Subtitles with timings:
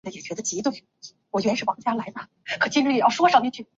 [0.01, 0.01] 瘦蛋白是一种新近发现的蛋白质
[2.81, 3.51] 荷尔蒙。